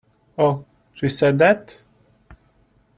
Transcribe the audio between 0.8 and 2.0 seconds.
she said that?